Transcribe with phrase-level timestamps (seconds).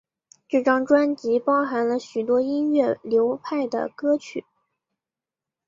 [0.47, 4.47] 这张专辑包含了许多音乐流派的歌曲。